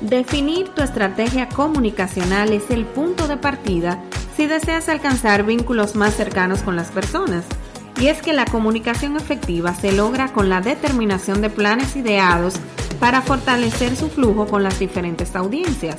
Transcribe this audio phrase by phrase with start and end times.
[0.00, 4.02] Definir tu estrategia comunicacional es el punto de partida
[4.36, 7.44] si deseas alcanzar vínculos más cercanos con las personas.
[7.98, 12.56] Y es que la comunicación efectiva se logra con la determinación de planes ideados
[13.00, 15.96] para fortalecer su flujo con las diferentes audiencias.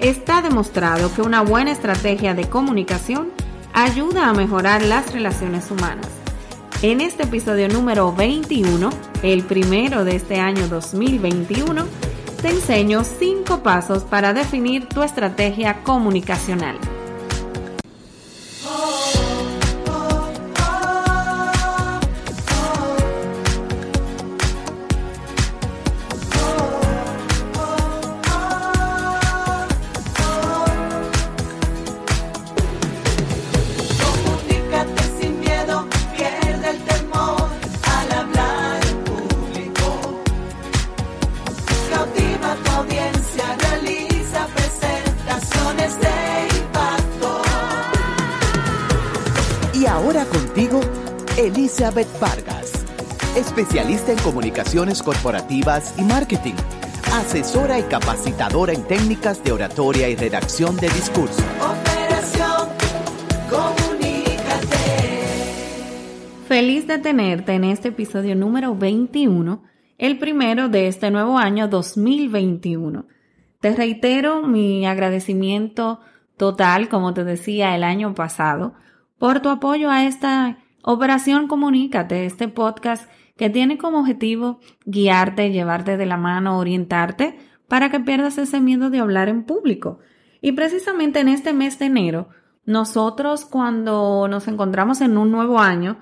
[0.00, 3.28] Está demostrado que una buena estrategia de comunicación
[3.74, 6.08] ayuda a mejorar las relaciones humanas.
[6.80, 8.88] En este episodio número 21,
[9.22, 11.84] el primero de este año 2021,
[12.36, 16.76] te enseño 5 pasos para definir tu estrategia comunicacional.
[51.66, 52.72] Elizabeth Vargas,
[53.36, 56.54] especialista en comunicaciones corporativas y marketing,
[57.12, 61.42] asesora y capacitadora en técnicas de oratoria y redacción de discurso.
[61.58, 62.68] Operación
[63.50, 64.76] Comunícate.
[66.46, 69.64] Feliz de tenerte en este episodio número 21,
[69.98, 73.06] el primero de este nuevo año 2021.
[73.60, 75.98] Te reitero mi agradecimiento
[76.36, 78.74] total, como te decía el año pasado,
[79.18, 80.58] por tu apoyo a esta
[80.88, 87.90] Operación Comunícate, este podcast que tiene como objetivo guiarte, llevarte de la mano, orientarte para
[87.90, 89.98] que pierdas ese miedo de hablar en público.
[90.40, 92.28] Y precisamente en este mes de enero,
[92.66, 95.98] nosotros cuando nos encontramos en un nuevo año,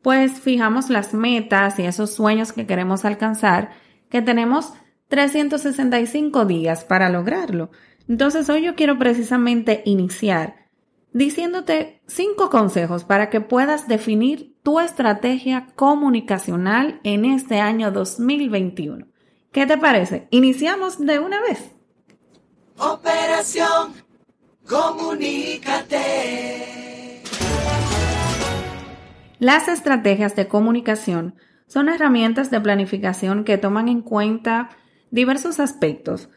[0.00, 3.70] pues fijamos las metas y esos sueños que queremos alcanzar,
[4.10, 4.74] que tenemos
[5.08, 7.72] 365 días para lograrlo.
[8.06, 10.63] Entonces hoy yo quiero precisamente iniciar
[11.14, 19.06] diciéndote cinco consejos para que puedas definir tu estrategia comunicacional en este año 2021.
[19.52, 20.28] ¿Qué te parece?
[20.30, 21.70] ¿Iniciamos de una vez?
[22.76, 23.94] Operación
[24.68, 26.02] Comunícate.
[29.38, 31.34] Las estrategias de comunicación
[31.66, 34.70] son herramientas de planificación que toman en cuenta
[35.10, 36.30] diversos aspectos.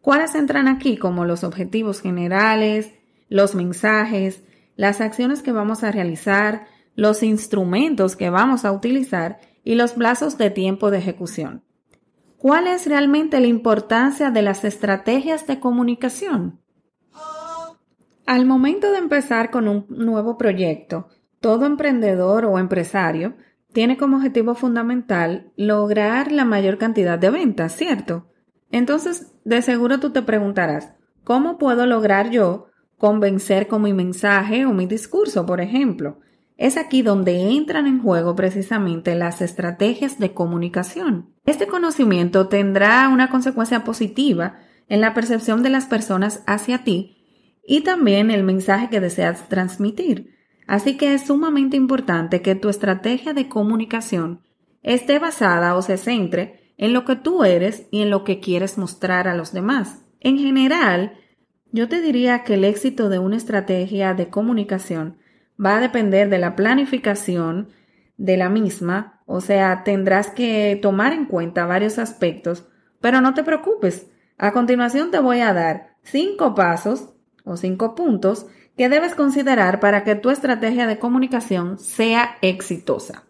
[0.00, 0.96] ¿Cuáles entran aquí?
[0.96, 2.90] Como los objetivos generales,
[3.34, 4.44] los mensajes,
[4.76, 10.38] las acciones que vamos a realizar, los instrumentos que vamos a utilizar y los plazos
[10.38, 11.64] de tiempo de ejecución.
[12.38, 16.60] ¿Cuál es realmente la importancia de las estrategias de comunicación?
[18.24, 21.08] Al momento de empezar con un nuevo proyecto,
[21.40, 23.34] todo emprendedor o empresario
[23.72, 28.28] tiene como objetivo fundamental lograr la mayor cantidad de ventas, ¿cierto?
[28.70, 30.92] Entonces, de seguro tú te preguntarás,
[31.24, 32.68] ¿cómo puedo lograr yo
[33.04, 36.20] convencer con mi mensaje o mi discurso, por ejemplo.
[36.56, 41.28] Es aquí donde entran en juego precisamente las estrategias de comunicación.
[41.44, 44.56] Este conocimiento tendrá una consecuencia positiva
[44.88, 47.18] en la percepción de las personas hacia ti
[47.62, 50.34] y también el mensaje que deseas transmitir.
[50.66, 54.40] Así que es sumamente importante que tu estrategia de comunicación
[54.82, 58.78] esté basada o se centre en lo que tú eres y en lo que quieres
[58.78, 60.06] mostrar a los demás.
[60.20, 61.18] En general,
[61.74, 65.18] yo te diría que el éxito de una estrategia de comunicación
[65.62, 67.70] va a depender de la planificación
[68.16, 72.68] de la misma, o sea, tendrás que tomar en cuenta varios aspectos,
[73.00, 74.06] pero no te preocupes.
[74.38, 77.12] A continuación te voy a dar cinco pasos
[77.44, 78.46] o cinco puntos
[78.76, 83.24] que debes considerar para que tu estrategia de comunicación sea exitosa.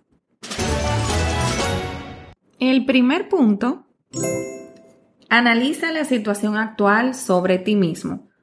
[2.59, 3.87] El primer punto,
[5.31, 8.34] analiza la situación actual sobre ti mismo.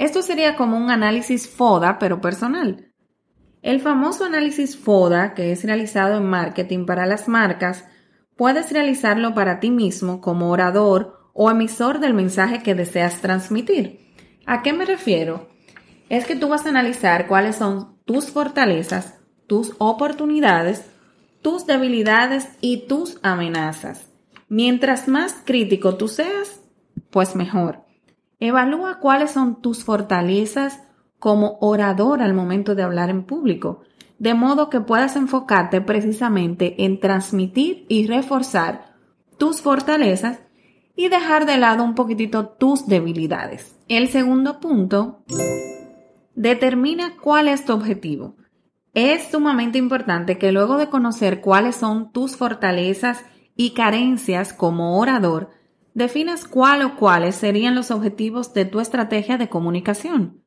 [0.00, 2.90] Esto sería como un análisis FODA, pero personal.
[3.60, 7.84] El famoso análisis FODA, que es realizado en marketing para las marcas,
[8.34, 14.14] puedes realizarlo para ti mismo como orador o emisor del mensaje que deseas transmitir.
[14.46, 15.50] ¿A qué me refiero?
[16.08, 20.86] Es que tú vas a analizar cuáles son tus fortalezas, tus oportunidades,
[21.42, 24.06] tus debilidades y tus amenazas.
[24.48, 26.62] Mientras más crítico tú seas,
[27.10, 27.89] pues mejor.
[28.40, 30.82] Evalúa cuáles son tus fortalezas
[31.18, 33.82] como orador al momento de hablar en público,
[34.18, 38.94] de modo que puedas enfocarte precisamente en transmitir y reforzar
[39.36, 40.40] tus fortalezas
[40.96, 43.78] y dejar de lado un poquitito tus debilidades.
[43.88, 45.22] El segundo punto,
[46.34, 48.36] determina cuál es tu objetivo.
[48.94, 53.24] Es sumamente importante que luego de conocer cuáles son tus fortalezas
[53.56, 55.50] y carencias como orador,
[55.94, 60.42] defines cuál o cuáles serían los objetivos de tu estrategia de comunicación.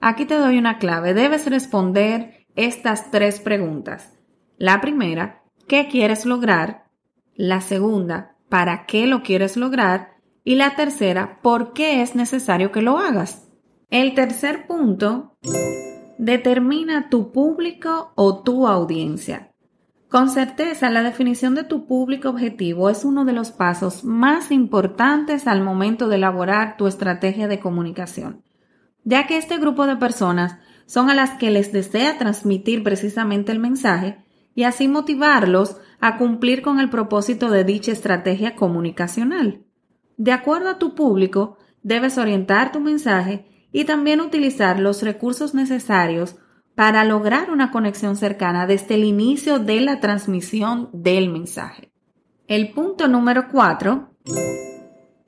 [0.00, 1.14] Aquí te doy una clave.
[1.14, 4.18] Debes responder estas tres preguntas.
[4.56, 6.84] La primera, ¿qué quieres lograr?
[7.34, 10.16] La segunda, ¿para qué lo quieres lograr?
[10.44, 13.48] Y la tercera, ¿por qué es necesario que lo hagas?
[13.90, 15.36] El tercer punto,
[16.18, 19.49] determina tu público o tu audiencia.
[20.10, 25.46] Con certeza, la definición de tu público objetivo es uno de los pasos más importantes
[25.46, 28.42] al momento de elaborar tu estrategia de comunicación,
[29.04, 33.60] ya que este grupo de personas son a las que les desea transmitir precisamente el
[33.60, 39.62] mensaje y así motivarlos a cumplir con el propósito de dicha estrategia comunicacional.
[40.16, 46.34] De acuerdo a tu público, debes orientar tu mensaje y también utilizar los recursos necesarios
[46.80, 51.92] para lograr una conexión cercana desde el inicio de la transmisión del mensaje.
[52.48, 54.14] El punto número 4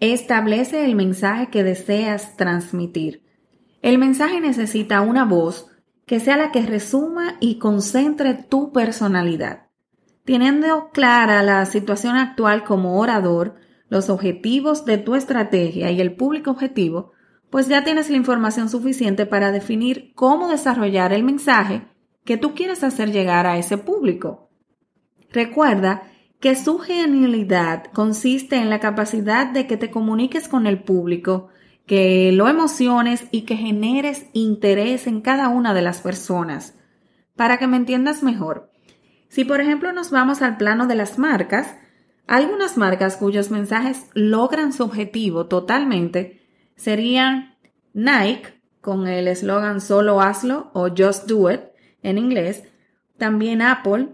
[0.00, 3.22] establece el mensaje que deseas transmitir.
[3.82, 5.66] El mensaje necesita una voz
[6.06, 9.66] que sea la que resuma y concentre tu personalidad.
[10.24, 13.56] Teniendo clara la situación actual como orador,
[13.90, 17.12] los objetivos de tu estrategia y el público objetivo,
[17.52, 21.82] pues ya tienes la información suficiente para definir cómo desarrollar el mensaje
[22.24, 24.48] que tú quieres hacer llegar a ese público.
[25.30, 26.04] Recuerda
[26.40, 31.48] que su genialidad consiste en la capacidad de que te comuniques con el público,
[31.84, 36.74] que lo emociones y que generes interés en cada una de las personas.
[37.36, 38.70] Para que me entiendas mejor,
[39.28, 41.76] si por ejemplo nos vamos al plano de las marcas,
[42.26, 46.41] algunas marcas cuyos mensajes logran su objetivo totalmente
[46.82, 47.56] serían
[47.94, 51.60] Nike con el eslogan solo hazlo o just do it
[52.02, 52.64] en inglés,
[53.16, 54.08] también Apple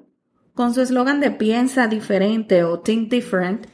[0.55, 3.67] con su eslogan de piensa diferente o think different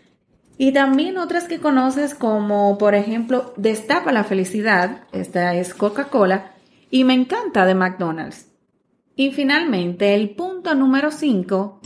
[0.57, 6.53] y también otras que conoces como por ejemplo destapa la felicidad, esta es Coca-Cola
[6.91, 8.53] y me encanta de McDonald's.
[9.17, 11.81] Y finalmente el punto número 5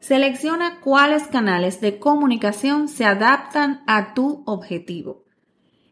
[0.00, 5.27] Selecciona cuáles canales de comunicación se adaptan a tu objetivo.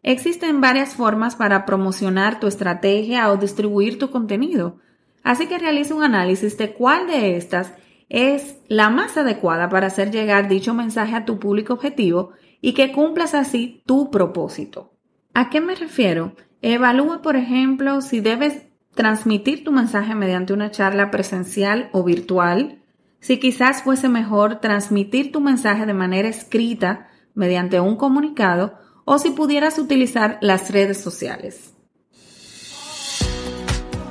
[0.07, 4.79] Existen varias formas para promocionar tu estrategia o distribuir tu contenido,
[5.25, 7.73] así que realiza un análisis de cuál de estas
[8.09, 12.31] es la más adecuada para hacer llegar dicho mensaje a tu público objetivo
[12.61, 14.93] y que cumplas así tu propósito.
[15.35, 16.37] ¿A qué me refiero?
[16.63, 18.63] Evalúa, por ejemplo, si debes
[18.95, 22.81] transmitir tu mensaje mediante una charla presencial o virtual,
[23.19, 29.31] si quizás fuese mejor transmitir tu mensaje de manera escrita mediante un comunicado o si
[29.31, 31.73] pudieras utilizar las redes sociales.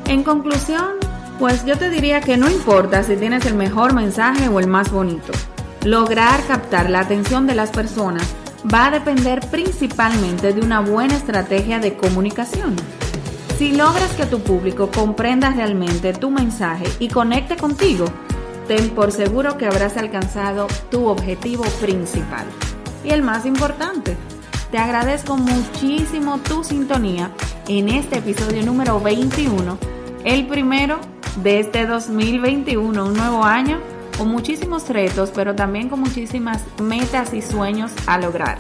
[0.08, 0.94] En conclusión,
[1.38, 4.92] pues yo te diría que no importa si tienes el mejor mensaje o el más
[4.92, 5.34] bonito.
[5.84, 8.26] Lograr captar la atención de las personas
[8.74, 12.76] va a depender principalmente de una buena estrategia de comunicación.
[13.58, 18.06] Si logras que tu público comprenda realmente tu mensaje y conecte contigo,
[18.68, 22.46] ten por seguro que habrás alcanzado tu objetivo principal.
[23.04, 24.18] Y el más importante,
[24.76, 27.32] te agradezco muchísimo tu sintonía
[27.70, 29.78] en este episodio número 21,
[30.26, 31.00] el primero
[31.38, 33.80] de este 2021, un nuevo año
[34.18, 38.58] con muchísimos retos, pero también con muchísimas metas y sueños a lograr.